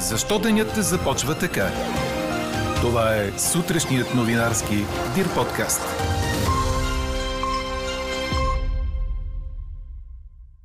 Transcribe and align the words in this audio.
Защо 0.00 0.38
денят 0.38 0.74
започва 0.76 1.38
така? 1.38 1.70
Това 2.80 3.16
е 3.16 3.38
сутрешният 3.38 4.14
новинарски 4.14 4.74
Дир 5.14 5.34
подкаст. 5.34 5.80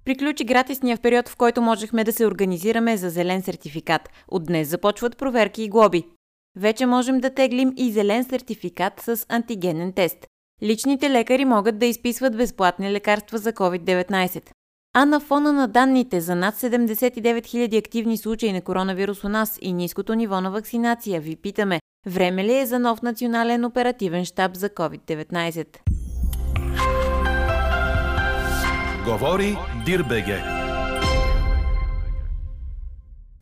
Приключи 0.05 0.43
гратисния 0.43 0.97
период, 0.97 1.29
в 1.29 1.35
който 1.35 1.61
можехме 1.61 2.03
да 2.03 2.13
се 2.13 2.25
организираме 2.25 2.97
за 2.97 3.09
зелен 3.09 3.41
сертификат. 3.41 4.09
От 4.27 4.45
днес 4.45 4.67
започват 4.67 5.17
проверки 5.17 5.63
и 5.63 5.69
глоби. 5.69 6.03
Вече 6.57 6.85
можем 6.85 7.19
да 7.19 7.33
теглим 7.33 7.73
и 7.77 7.91
зелен 7.91 8.23
сертификат 8.23 8.93
с 8.99 9.25
антигенен 9.29 9.93
тест. 9.93 10.27
Личните 10.63 11.09
лекари 11.09 11.45
могат 11.45 11.79
да 11.79 11.85
изписват 11.85 12.37
безплатни 12.37 12.91
лекарства 12.91 13.37
за 13.37 13.53
COVID-19. 13.53 14.49
А 14.97 15.05
на 15.05 15.19
фона 15.19 15.53
на 15.53 15.67
данните 15.67 16.21
за 16.21 16.35
над 16.35 16.55
79 16.55 17.41
000 17.41 17.77
активни 17.77 18.17
случаи 18.17 18.53
на 18.53 18.61
коронавирус 18.61 19.23
у 19.23 19.29
нас 19.29 19.59
и 19.61 19.73
ниското 19.73 20.13
ниво 20.13 20.41
на 20.41 20.51
вакцинация, 20.51 21.21
ви 21.21 21.35
питаме, 21.35 21.79
време 22.07 22.43
ли 22.43 22.57
е 22.57 22.65
за 22.65 22.79
нов 22.79 23.01
национален 23.01 23.65
оперативен 23.65 24.25
штаб 24.25 24.55
за 24.55 24.69
COVID-19? 24.69 25.67
Говори 29.05 29.57
Дирбеге. 29.85 30.43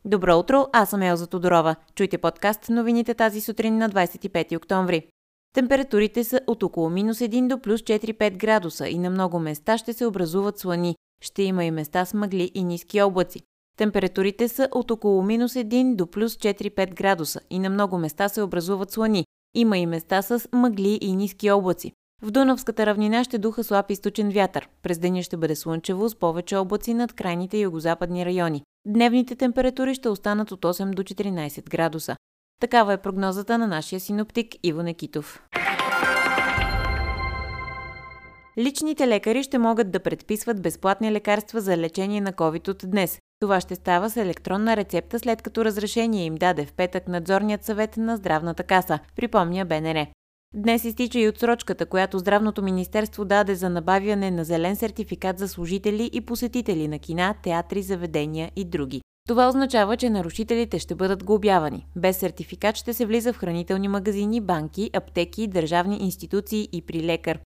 Добро 0.04 0.38
утро, 0.38 0.66
аз 0.72 0.90
съм 0.90 1.02
Елза 1.02 1.26
Тодорова. 1.26 1.76
Чуйте 1.94 2.18
подкаст 2.18 2.68
новините 2.68 3.14
тази 3.14 3.40
сутрин 3.40 3.78
на 3.78 3.90
25 3.90 4.56
октомври. 4.56 5.06
Температурите 5.52 6.24
са 6.24 6.40
от 6.46 6.62
около 6.62 6.90
минус 6.90 7.18
1 7.18 7.48
до 7.48 7.58
плюс 7.58 7.80
4-5 7.80 8.36
градуса 8.36 8.88
и 8.88 8.98
на 8.98 9.10
много 9.10 9.38
места 9.38 9.78
ще 9.78 9.92
се 9.92 10.06
образуват 10.06 10.58
слани. 10.58 10.96
Ще 11.24 11.42
има 11.42 11.64
и 11.64 11.70
места 11.70 12.04
с 12.04 12.14
мъгли 12.14 12.50
и 12.54 12.64
ниски 12.64 13.02
облаци. 13.02 13.40
Температурите 13.76 14.48
са 14.48 14.68
от 14.72 14.90
около 14.90 15.22
минус 15.22 15.52
1 15.54 15.94
до 15.94 16.06
плюс 16.06 16.36
4-5 16.36 16.94
градуса 16.94 17.40
и 17.50 17.58
на 17.58 17.70
много 17.70 17.98
места 17.98 18.28
се 18.28 18.42
образуват 18.42 18.90
слани. 18.90 19.24
Има 19.54 19.78
и 19.78 19.86
места 19.86 20.22
с 20.22 20.48
мъгли 20.52 20.98
и 21.00 21.16
ниски 21.16 21.50
облаци. 21.50 21.92
В 22.22 22.30
Дунавската 22.30 22.86
равнина 22.86 23.24
ще 23.24 23.38
духа 23.38 23.64
слаб 23.64 23.90
източен 23.90 24.30
вятър. 24.30 24.68
През 24.82 24.98
деня 24.98 25.22
ще 25.22 25.36
бъде 25.36 25.56
слънчево 25.56 26.08
с 26.08 26.14
повече 26.14 26.56
облаци 26.56 26.94
над 26.94 27.12
крайните 27.12 27.58
югозападни 27.58 28.26
райони. 28.26 28.62
Дневните 28.86 29.36
температури 29.36 29.94
ще 29.94 30.08
останат 30.08 30.52
от 30.52 30.62
8 30.62 30.94
до 30.94 31.02
14 31.02 31.70
градуса. 31.70 32.16
Такава 32.60 32.92
е 32.92 33.02
прогнозата 33.02 33.58
на 33.58 33.66
нашия 33.66 34.00
синоптик 34.00 34.54
Иво 34.62 34.82
Некитов. 34.82 35.42
Личните 38.58 39.08
лекари 39.08 39.42
ще 39.42 39.58
могат 39.58 39.90
да 39.90 40.00
предписват 40.00 40.62
безплатни 40.62 41.12
лекарства 41.12 41.60
за 41.60 41.76
лечение 41.76 42.20
на 42.20 42.32
COVID 42.32 42.68
от 42.68 42.90
днес. 42.90 43.18
Това 43.40 43.60
ще 43.60 43.74
става 43.74 44.10
с 44.10 44.16
електронна 44.16 44.76
рецепта, 44.76 45.18
след 45.18 45.42
като 45.42 45.64
разрешение 45.64 46.24
им 46.24 46.34
даде 46.34 46.66
в 46.66 46.72
петък 46.72 47.08
надзорният 47.08 47.64
съвет 47.64 47.96
на 47.96 48.16
здравната 48.16 48.62
каса, 48.62 48.98
припомня 49.16 49.64
БНР. 49.64 50.06
Днес 50.54 50.84
изтича 50.84 51.18
и 51.18 51.28
отсрочката, 51.28 51.86
която 51.86 52.18
Здравното 52.18 52.62
министерство 52.62 53.24
даде 53.24 53.54
за 53.54 53.70
набавяне 53.70 54.30
на 54.30 54.44
зелен 54.44 54.76
сертификат 54.76 55.38
за 55.38 55.48
служители 55.48 56.10
и 56.12 56.20
посетители 56.20 56.88
на 56.88 56.98
кина, 56.98 57.34
театри, 57.42 57.82
заведения 57.82 58.50
и 58.56 58.64
други. 58.64 59.00
Това 59.28 59.48
означава, 59.48 59.96
че 59.96 60.10
нарушителите 60.10 60.78
ще 60.78 60.94
бъдат 60.94 61.24
глобявани. 61.24 61.86
Без 61.96 62.16
сертификат 62.16 62.76
ще 62.76 62.94
се 62.94 63.06
влиза 63.06 63.32
в 63.32 63.36
хранителни 63.36 63.88
магазини, 63.88 64.40
банки, 64.40 64.90
аптеки, 64.92 65.46
държавни 65.46 65.96
институции 65.96 66.68
и 66.72 66.82
при 66.82 67.02
лекар. 67.02 67.38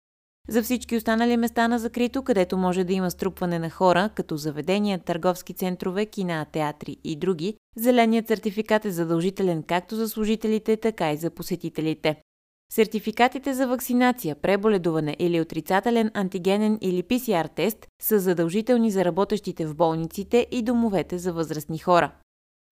За 0.48 0.62
всички 0.62 0.96
останали 0.96 1.36
места 1.36 1.68
на 1.68 1.78
закрито, 1.78 2.22
където 2.22 2.56
може 2.56 2.84
да 2.84 2.92
има 2.92 3.10
струпване 3.10 3.58
на 3.58 3.70
хора, 3.70 4.10
като 4.14 4.36
заведения, 4.36 4.98
търговски 4.98 5.54
центрове, 5.54 6.06
кина, 6.06 6.46
театри 6.52 6.96
и 7.04 7.16
други, 7.16 7.56
зеленият 7.76 8.28
сертификат 8.28 8.84
е 8.84 8.90
задължителен 8.90 9.62
както 9.62 9.96
за 9.96 10.08
служителите, 10.08 10.76
така 10.76 11.12
и 11.12 11.16
за 11.16 11.30
посетителите. 11.30 12.16
Сертификатите 12.72 13.54
за 13.54 13.66
вакцинация, 13.66 14.34
преболедуване 14.34 15.16
или 15.18 15.40
отрицателен 15.40 16.10
антигенен 16.14 16.78
или 16.80 17.02
PCR 17.02 17.54
тест 17.54 17.86
са 18.02 18.18
задължителни 18.18 18.90
за 18.90 19.04
работещите 19.04 19.66
в 19.66 19.74
болниците 19.74 20.46
и 20.50 20.62
домовете 20.62 21.18
за 21.18 21.32
възрастни 21.32 21.78
хора. 21.78 22.12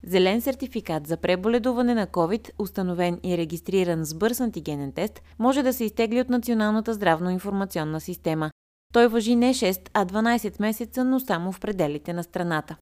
Зелен 0.06 0.40
сертификат 0.40 1.06
за 1.06 1.16
преболедуване 1.16 1.94
на 1.94 2.06
COVID, 2.06 2.50
установен 2.58 3.20
и 3.22 3.38
регистриран 3.38 4.04
с 4.04 4.14
бърз 4.14 4.40
антигенен 4.40 4.92
тест, 4.92 5.22
може 5.38 5.62
да 5.62 5.72
се 5.72 5.84
изтегли 5.84 6.20
от 6.20 6.28
Националната 6.28 6.94
здравно-информационна 6.94 8.00
система. 8.00 8.50
Той 8.92 9.08
въжи 9.08 9.36
не 9.36 9.54
6, 9.54 9.90
а 9.94 10.06
12 10.06 10.60
месеца, 10.60 11.04
но 11.04 11.20
само 11.20 11.52
в 11.52 11.60
пределите 11.60 12.12
на 12.12 12.22
страната. 12.22 12.76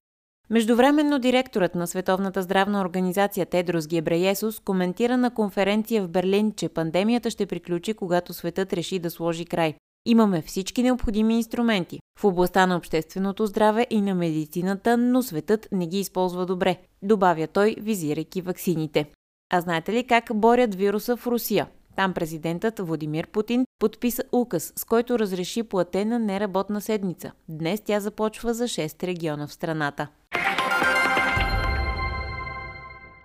Междувременно 0.49 1.19
директорът 1.19 1.75
на 1.75 1.87
Световната 1.87 2.41
здравна 2.41 2.81
организация 2.81 3.45
Тедрос 3.45 3.87
Гебреесус 3.87 4.59
коментира 4.59 5.17
на 5.17 5.33
конференция 5.33 6.03
в 6.03 6.09
Берлин, 6.09 6.51
че 6.51 6.69
пандемията 6.69 7.29
ще 7.29 7.45
приключи, 7.45 7.93
когато 7.93 8.33
светът 8.33 8.73
реши 8.73 8.99
да 8.99 9.09
сложи 9.09 9.45
край. 9.45 9.75
Имаме 10.05 10.41
всички 10.41 10.83
необходими 10.83 11.35
инструменти 11.35 11.99
в 12.19 12.23
областта 12.23 12.67
на 12.67 12.77
общественото 12.77 13.45
здраве 13.45 13.87
и 13.89 14.01
на 14.01 14.15
медицината, 14.15 14.97
но 14.97 15.23
светът 15.23 15.67
не 15.71 15.87
ги 15.87 15.99
използва 15.99 16.45
добре, 16.45 16.77
добавя 17.01 17.47
той, 17.47 17.75
визирайки 17.79 18.41
ваксините. 18.41 19.05
А 19.53 19.61
знаете 19.61 19.93
ли 19.93 20.07
как 20.07 20.23
борят 20.33 20.75
вируса 20.75 21.17
в 21.17 21.27
Русия? 21.27 21.67
Там 21.95 22.13
президентът 22.13 22.79
Владимир 22.79 23.27
Путин 23.27 23.65
подписа 23.79 24.23
указ, 24.31 24.73
с 24.75 24.83
който 24.83 25.19
разреши 25.19 25.63
платена 25.63 26.19
неработна 26.19 26.81
седмица. 26.81 27.31
Днес 27.49 27.81
тя 27.81 27.99
започва 27.99 28.53
за 28.53 28.63
6 28.63 29.03
региона 29.03 29.47
в 29.47 29.53
страната. 29.53 30.07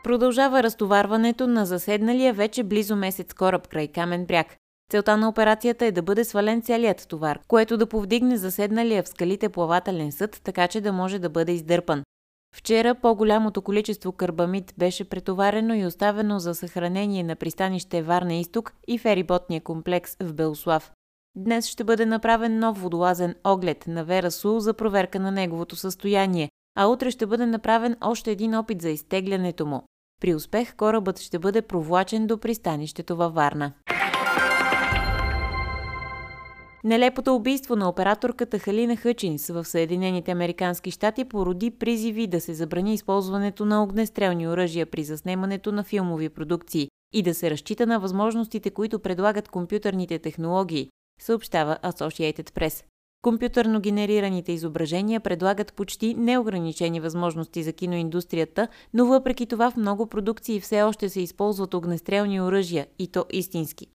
Продължава 0.04 0.62
разтоварването 0.62 1.46
на 1.46 1.66
заседналия 1.66 2.34
вече 2.34 2.62
близо 2.62 2.96
месец 2.96 3.34
кораб 3.34 3.68
край 3.68 3.88
Камен 3.88 4.26
бряг. 4.26 4.56
Целта 4.90 5.16
на 5.16 5.28
операцията 5.28 5.86
е 5.86 5.92
да 5.92 6.02
бъде 6.02 6.24
свален 6.24 6.62
целият 6.62 7.08
товар, 7.08 7.40
което 7.48 7.76
да 7.76 7.86
повдигне 7.86 8.36
заседналия 8.36 9.02
в 9.02 9.08
скалите 9.08 9.48
плавателен 9.48 10.12
съд, 10.12 10.40
така 10.44 10.68
че 10.68 10.80
да 10.80 10.92
може 10.92 11.18
да 11.18 11.28
бъде 11.28 11.52
издърпан. 11.52 12.02
Вчера 12.56 12.94
по-голямото 12.94 13.62
количество 13.62 14.12
карбамид 14.12 14.74
беше 14.78 15.08
претоварено 15.08 15.74
и 15.74 15.86
оставено 15.86 16.38
за 16.38 16.54
съхранение 16.54 17.22
на 17.22 17.36
пристанище 17.36 18.02
Варна 18.02 18.34
Изток 18.34 18.72
и 18.88 18.98
фериботния 18.98 19.60
комплекс 19.60 20.16
в 20.20 20.34
Белослав. 20.34 20.92
Днес 21.36 21.66
ще 21.66 21.84
бъде 21.84 22.06
направен 22.06 22.58
нов 22.58 22.80
водолазен 22.80 23.34
оглед 23.44 23.84
на 23.86 24.04
Вера 24.04 24.30
Сул 24.30 24.60
за 24.60 24.74
проверка 24.74 25.20
на 25.20 25.30
неговото 25.30 25.76
състояние, 25.76 26.50
а 26.76 26.86
утре 26.86 27.10
ще 27.10 27.26
бъде 27.26 27.46
направен 27.46 27.96
още 28.00 28.30
един 28.30 28.54
опит 28.54 28.82
за 28.82 28.90
изтеглянето 28.90 29.66
му. 29.66 29.82
При 30.20 30.34
успех 30.34 30.76
корабът 30.76 31.20
ще 31.20 31.38
бъде 31.38 31.62
провлачен 31.62 32.26
до 32.26 32.38
пристанището 32.38 33.16
във 33.16 33.34
Варна. 33.34 33.72
Нелепото 36.84 37.34
убийство 37.34 37.76
на 37.76 37.88
операторката 37.88 38.58
Халина 38.58 38.96
Хъчинс 38.96 39.48
в 39.48 39.64
Съединените 39.64 40.30
Американски 40.30 40.90
щати 40.90 41.24
породи 41.24 41.70
призиви 41.70 42.26
да 42.26 42.40
се 42.40 42.54
забрани 42.54 42.94
използването 42.94 43.64
на 43.64 43.82
огнестрелни 43.82 44.48
оръжия 44.48 44.86
при 44.86 45.04
заснемането 45.04 45.72
на 45.72 45.84
филмови 45.84 46.28
продукции 46.28 46.88
и 47.14 47.22
да 47.22 47.34
се 47.34 47.50
разчита 47.50 47.86
на 47.86 48.00
възможностите, 48.00 48.70
които 48.70 48.98
предлагат 48.98 49.48
компютърните 49.48 50.18
технологии, 50.18 50.88
съобщава 51.20 51.78
Associated 51.82 52.50
Press. 52.50 52.84
Компютърно 53.22 53.80
генерираните 53.80 54.52
изображения 54.52 55.20
предлагат 55.20 55.74
почти 55.74 56.14
неограничени 56.14 57.00
възможности 57.00 57.62
за 57.62 57.72
киноиндустрията, 57.72 58.68
но 58.94 59.06
въпреки 59.06 59.46
това 59.46 59.70
в 59.70 59.76
много 59.76 60.06
продукции 60.06 60.60
все 60.60 60.82
още 60.82 61.08
се 61.08 61.20
използват 61.20 61.74
огнестрелни 61.74 62.40
оръжия, 62.40 62.86
и 62.98 63.06
то 63.06 63.24
истински. 63.32 63.86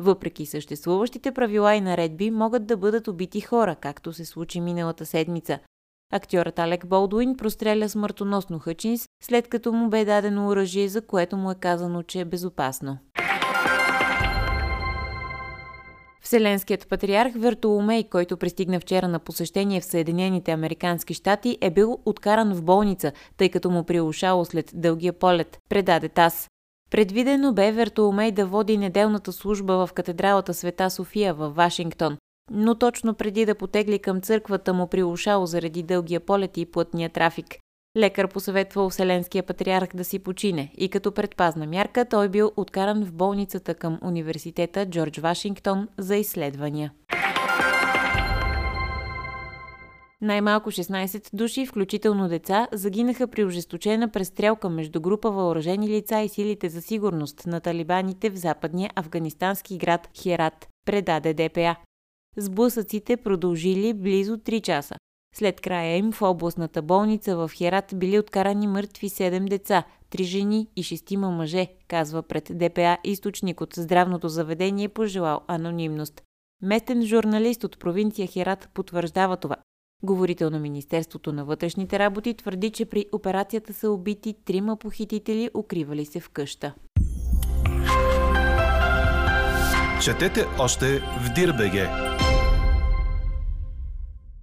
Въпреки 0.00 0.46
съществуващите 0.46 1.32
правила 1.32 1.74
и 1.74 1.80
наредби, 1.80 2.30
могат 2.30 2.66
да 2.66 2.76
бъдат 2.76 3.08
убити 3.08 3.40
хора, 3.40 3.76
както 3.76 4.12
се 4.12 4.24
случи 4.24 4.60
миналата 4.60 5.06
седмица. 5.06 5.58
Актьорът 6.12 6.58
Алек 6.58 6.86
Болдуин 6.86 7.36
простреля 7.36 7.88
смъртоносно 7.88 8.58
Хъчинс, 8.58 9.08
след 9.22 9.48
като 9.48 9.72
му 9.72 9.88
бе 9.88 10.04
дадено 10.04 10.48
оръжие, 10.48 10.88
за 10.88 11.06
което 11.06 11.36
му 11.36 11.50
е 11.50 11.54
казано, 11.54 12.02
че 12.02 12.20
е 12.20 12.24
безопасно. 12.24 12.98
Вселенският 16.22 16.88
патриарх 16.88 17.32
Вертоломей, 17.36 18.04
който 18.04 18.36
пристигна 18.36 18.80
вчера 18.80 19.08
на 19.08 19.18
посещение 19.18 19.80
в 19.80 19.84
Съединените 19.84 20.52
Американски 20.52 21.14
щати, 21.14 21.58
е 21.60 21.70
бил 21.70 21.98
откаран 22.04 22.54
в 22.54 22.62
болница, 22.62 23.12
тъй 23.36 23.48
като 23.48 23.70
му 23.70 23.84
приушало 23.84 24.44
след 24.44 24.70
дългия 24.74 25.12
полет, 25.12 25.58
предаде 25.68 26.08
ТАС. 26.08 26.48
Предвидено 26.90 27.52
бе 27.52 27.72
Вертоломей 27.72 28.32
да 28.32 28.46
води 28.46 28.76
неделната 28.76 29.32
служба 29.32 29.86
в 29.86 29.92
катедралата 29.92 30.54
Света 30.54 30.90
София 30.90 31.34
в 31.34 31.50
Вашингтон, 31.50 32.18
но 32.50 32.74
точно 32.74 33.14
преди 33.14 33.46
да 33.46 33.54
потегли 33.54 33.98
към 33.98 34.20
църквата 34.20 34.74
му 34.74 34.86
приушало 34.86 35.46
заради 35.46 35.82
дългия 35.82 36.20
полет 36.20 36.56
и 36.56 36.66
плътния 36.66 37.10
трафик. 37.10 37.46
Лекар 37.96 38.28
посъветвал 38.28 38.90
Вселенския 38.90 39.42
патриарх 39.42 39.96
да 39.96 40.04
си 40.04 40.18
почине 40.18 40.72
и 40.76 40.88
като 40.88 41.12
предпазна 41.12 41.66
мярка 41.66 42.04
той 42.04 42.28
бил 42.28 42.52
откаран 42.56 43.04
в 43.04 43.12
болницата 43.12 43.74
към 43.74 43.98
университета 44.02 44.86
Джордж 44.86 45.18
Вашингтон 45.18 45.88
за 45.98 46.16
изследвания. 46.16 46.92
Най-малко 50.20 50.70
16 50.70 51.36
души, 51.36 51.66
включително 51.66 52.28
деца, 52.28 52.68
загинаха 52.72 53.26
при 53.26 53.44
ожесточена 53.44 54.08
престрелка 54.08 54.68
между 54.68 55.00
група 55.00 55.30
въоръжени 55.30 55.88
лица 55.88 56.20
и 56.20 56.28
силите 56.28 56.68
за 56.68 56.82
сигурност 56.82 57.46
на 57.46 57.60
талибаните 57.60 58.30
в 58.30 58.36
западния 58.36 58.90
афганистански 58.94 59.78
град 59.78 60.08
Херат, 60.22 60.68
предаде 60.84 61.34
ДПА. 61.34 61.76
Сблъсъците 62.36 63.16
продължили 63.16 63.94
близо 63.94 64.36
3 64.36 64.62
часа. 64.62 64.94
След 65.34 65.60
края 65.60 65.96
им 65.96 66.12
в 66.12 66.22
областната 66.22 66.82
болница 66.82 67.36
в 67.36 67.50
Херат 67.54 67.92
били 67.94 68.18
откарани 68.18 68.66
мъртви 68.66 69.08
7 69.08 69.48
деца, 69.48 69.84
3 70.10 70.22
жени 70.22 70.68
и 70.76 70.82
6 70.82 71.16
мъже, 71.16 71.66
казва 71.88 72.22
пред 72.22 72.50
ДПА 72.54 72.98
източник 73.04 73.60
от 73.60 73.74
здравното 73.74 74.28
заведение, 74.28 74.88
пожелал 74.88 75.40
анонимност. 75.46 76.22
Местен 76.62 77.06
журналист 77.06 77.64
от 77.64 77.78
провинция 77.78 78.26
Херат 78.28 78.68
потвърждава 78.74 79.36
това. 79.36 79.56
Говорител 80.02 80.50
на 80.50 80.58
Министерството 80.58 81.32
на 81.32 81.44
вътрешните 81.44 81.98
работи 81.98 82.34
твърди, 82.34 82.70
че 82.70 82.84
при 82.84 83.06
операцията 83.12 83.72
са 83.72 83.90
убити 83.90 84.34
трима 84.44 84.76
похитители, 84.76 85.50
укривали 85.54 86.04
се 86.04 86.20
в 86.20 86.28
къща. 86.28 86.74
Четете 90.02 90.44
още 90.58 90.98
в 90.98 91.32
Дирбеге. 91.34 91.88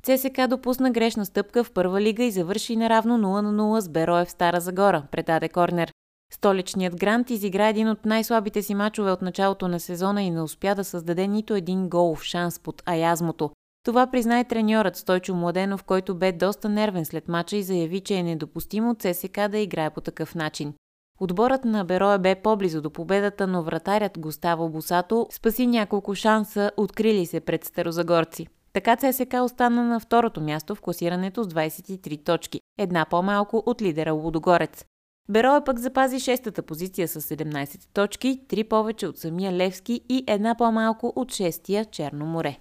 ЦСК 0.04 0.48
допусна 0.50 0.92
грешна 0.92 1.26
стъпка 1.26 1.64
в 1.64 1.72
първа 1.72 2.02
лига 2.02 2.24
и 2.24 2.32
завърши 2.32 2.76
наравно 2.76 3.18
0 3.18 3.42
на 3.42 3.64
0 3.64 3.80
с 3.80 3.90
Бероев 3.90 4.32
Стара 4.32 4.60
Загора, 4.62 5.04
предаде 5.12 5.50
Корнер. 5.50 5.92
Столичният 6.34 6.96
грант 6.96 7.30
изигра 7.30 7.68
един 7.68 7.90
от 7.90 8.06
най-слабите 8.06 8.62
си 8.62 8.76
мачове 8.76 9.12
от 9.12 9.22
началото 9.22 9.68
на 9.68 9.80
сезона 9.80 10.24
и 10.24 10.32
не 10.32 10.42
успя 10.42 10.76
да 10.76 10.84
създаде 10.84 11.28
нито 11.28 11.56
един 11.56 11.90
гол 11.90 12.16
в 12.16 12.24
шанс 12.24 12.60
под 12.60 12.84
Аязмото. 12.86 13.52
Това 13.84 14.08
призна 14.08 14.40
и 14.40 14.46
треньорът 14.46 14.96
Стойчо 14.96 15.36
Младенов, 15.36 15.84
който 15.84 16.16
бе 16.16 16.32
доста 16.32 16.70
нервен 16.70 17.06
след 17.06 17.28
мача 17.28 17.58
и 17.58 17.64
заяви, 17.64 18.00
че 18.00 18.16
е 18.16 18.24
недопустимо 18.24 18.96
ЦСК 18.96 19.48
да 19.50 19.58
играе 19.58 19.90
по 19.90 20.02
такъв 20.02 20.36
начин. 20.36 20.74
Отборът 21.20 21.66
на 21.66 21.86
Бероя 21.86 22.20
бе 22.20 22.36
по-близо 22.36 22.82
до 22.82 22.90
победата, 22.90 23.48
но 23.48 23.64
вратарят 23.64 24.20
Густаво 24.20 24.70
Босато 24.70 25.28
спаси 25.32 25.68
няколко 25.68 26.16
шанса, 26.16 26.72
открили 26.78 27.26
се 27.26 27.40
пред 27.40 27.64
старозагорци. 27.66 28.48
Така 28.74 28.96
ЦСК 28.96 29.34
остана 29.44 29.84
на 29.84 30.00
второто 30.00 30.42
място 30.42 30.76
в 30.76 30.82
класирането 30.82 31.44
с 31.44 31.48
23 31.48 32.26
точки, 32.26 32.60
една 32.78 33.06
по-малко 33.06 33.64
от 33.66 33.82
лидера 33.82 34.14
Лудогорец. 34.14 34.86
Бероя 35.30 35.64
пък 35.64 35.80
запази 35.80 36.20
шестата 36.20 36.62
позиция 36.62 37.08
с 37.08 37.22
17 37.22 37.86
точки, 37.94 38.42
три 38.48 38.64
повече 38.64 39.08
от 39.08 39.18
самия 39.18 39.54
Левски 39.54 40.02
и 40.10 40.24
една 40.28 40.56
по-малко 40.56 41.14
от 41.16 41.32
шестия 41.32 41.86
Черно 41.86 42.26
море. 42.26 42.58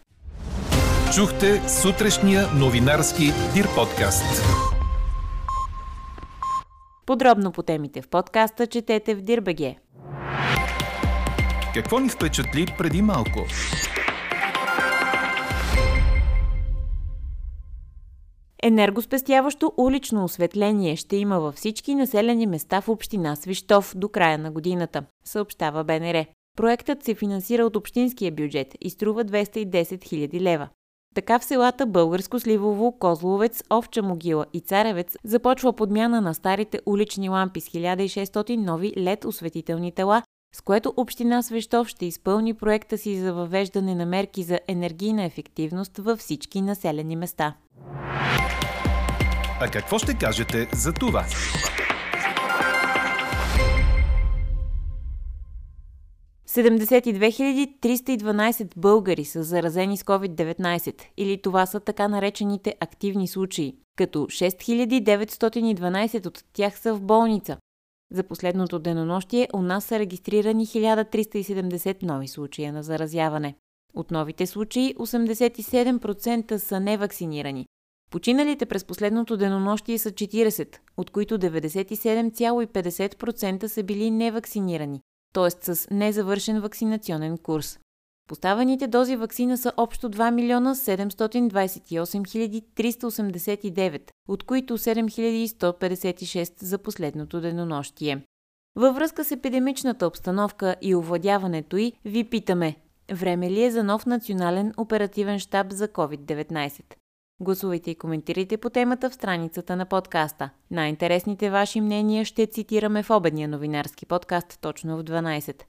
Чухте 1.17 1.69
сутрешния 1.69 2.47
новинарски 2.59 3.25
Дир 3.55 3.67
подкаст. 3.75 4.43
Подробно 7.07 7.53
по 7.53 7.63
темите 7.63 8.03
в 8.03 8.09
подкаста 8.09 8.67
четете 8.67 9.15
в 9.15 9.21
Дирбеге. 9.21 9.77
Какво 11.75 11.99
ни 11.99 12.09
впечатли 12.09 12.67
преди 12.79 13.03
малко? 13.03 13.41
Енергоспестяващо 18.63 19.73
улично 19.77 20.25
осветление 20.25 20.97
ще 20.97 21.17
има 21.17 21.41
във 21.41 21.55
всички 21.55 21.95
населени 21.95 22.47
места 22.47 22.81
в 22.81 22.89
община 22.89 23.37
Свищов 23.37 23.93
до 23.97 24.09
края 24.09 24.39
на 24.39 24.51
годината, 24.51 25.05
съобщава 25.25 25.85
БНР. 25.85 26.25
Проектът 26.57 27.05
се 27.05 27.15
финансира 27.15 27.65
от 27.65 27.77
общинския 27.77 28.33
бюджет 28.33 28.69
и 28.81 28.91
струва 28.91 29.25
210 29.25 29.67
000 29.67 30.41
лева. 30.41 30.69
Така 31.15 31.39
в 31.39 31.45
селата 31.45 31.87
Българско 31.87 32.41
Сливово, 32.41 32.93
Козловец, 32.99 33.63
Овча 33.71 34.03
могила 34.03 34.47
и 34.53 34.61
Царевец 34.61 35.17
започва 35.25 35.73
подмяна 35.73 36.21
на 36.21 36.35
старите 36.35 36.81
улични 36.87 37.29
лампи 37.29 37.61
с 37.61 37.69
1600 37.69 38.57
нови 38.57 38.93
LED 38.97 39.25
осветителни 39.25 39.93
тела, 39.93 40.23
с 40.55 40.61
което 40.61 40.95
Община 40.97 41.43
Свещов 41.43 41.89
ще 41.89 42.07
изпълни 42.07 42.55
проекта 42.55 42.99
си 42.99 43.21
за 43.21 43.35
въвеждане 43.35 43.95
на 43.95 44.07
мерки 44.07 44.43
за 44.43 44.61
енергийна 44.69 45.25
ефективност 45.25 45.99
във 45.99 46.19
всички 46.19 46.61
населени 46.61 47.17
места. 47.17 47.55
А 49.61 49.69
какво 49.73 49.99
ще 49.99 50.15
кажете 50.15 50.69
за 50.73 50.93
това? 50.93 51.25
Седемдесет 56.53 57.07
312 57.07 58.77
българи 58.77 59.25
са 59.25 59.43
заразени 59.43 59.97
с 59.97 60.03
COVID-19 60.03 61.03
или 61.17 61.43
това 61.43 61.67
са 61.67 61.81
така 61.81 62.09
наречените 62.09 62.75
активни 62.81 63.29
случаи, 63.29 63.77
като 63.97 64.19
6912 64.19 66.27
от 66.27 66.45
тях 66.53 66.79
са 66.79 66.95
в 66.95 67.03
болница. 67.03 67.57
За 68.13 68.23
последното 68.23 68.79
денонощие 68.79 69.49
у 69.55 69.63
нас 69.63 69.85
са 69.85 69.99
регистрирани 69.99 70.67
1370 70.67 72.03
нови 72.03 72.29
случая 72.29 72.73
на 72.73 72.83
заразяване. 72.83 73.55
От 73.95 74.11
новите 74.11 74.47
случаи 74.47 74.95
87% 74.95 76.57
са 76.57 76.81
невакцинирани, 76.81 77.67
Починалите 78.11 78.67
през 78.67 78.85
последното 78.85 79.37
денонощие 79.37 79.99
са 79.99 80.11
40, 80.11 80.77
от 80.97 81.11
които 81.11 81.39
97,50% 81.39 83.67
са 83.67 83.83
били 83.83 84.11
невакцинирани, 84.11 85.01
т.е. 85.33 85.75
с 85.75 85.91
незавършен 85.91 86.61
вакцинационен 86.61 87.39
курс. 87.39 87.79
Поставените 88.29 88.87
дози 88.87 89.17
вакцина 89.17 89.59
са 89.59 89.73
общо 89.77 90.11
2 90.11 90.31
милиона 90.31 90.75
728 90.75 92.63
389, 92.77 94.11
от 94.29 94.45
които 94.45 94.79
7156 94.79 96.65
за 96.65 96.79
последното 96.79 97.41
денонощие. 97.41 98.23
Във 98.77 98.95
връзка 98.95 99.25
с 99.25 99.31
епидемичната 99.31 100.07
обстановка 100.07 100.77
и 100.83 100.95
овладяването 100.95 101.77
й, 101.77 101.93
ви 102.05 102.25
питаме, 102.25 102.77
време 103.13 103.51
ли 103.51 103.65
е 103.65 103.71
за 103.71 103.85
нов 103.85 104.07
национален 104.07 104.73
оперативен 104.77 105.39
штаб 105.39 105.73
за 105.73 105.89
COVID-19? 105.89 106.83
Гласувайте 107.43 107.91
и 107.91 107.95
коментирайте 107.95 108.57
по 108.57 108.71
темата 108.71 109.11
в 109.11 109.15
страницата 109.15 109.77
на 109.77 109.87
подкаста. 109.87 110.51
Най-интересните 110.71 111.51
ваши 111.51 111.81
мнения 111.81 112.25
ще 112.25 112.47
цитираме 112.47 113.03
в 113.03 113.11
обедния 113.11 113.49
новинарски 113.49 114.07
подкаст 114.07 114.59
точно 114.61 114.97
в 114.97 115.05
12. 115.05 115.63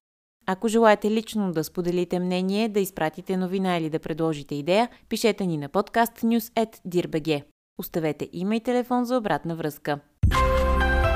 Ако 0.45 0.67
желаете 0.67 1.11
лично 1.11 1.51
да 1.51 1.63
споделите 1.63 2.19
мнение, 2.19 2.69
да 2.69 2.79
изпратите 2.79 3.37
новина 3.37 3.77
или 3.77 3.89
да 3.89 3.99
предложите 3.99 4.55
идея, 4.55 4.89
пишете 5.09 5.45
ни 5.45 5.57
на 5.57 5.69
podcastnews.dirbg. 5.69 7.43
Оставете 7.79 8.29
име 8.33 8.55
и 8.55 8.59
телефон 8.59 9.05
за 9.05 9.17
обратна 9.17 9.55
връзка. 9.55 9.99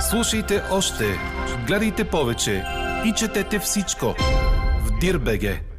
Слушайте 0.10 0.62
още, 0.72 1.06
гледайте 1.68 2.10
повече 2.10 2.64
и 3.06 3.14
четете 3.14 3.60
всичко 3.60 4.06
в 4.86 5.00
Дирбеге. 5.00 5.77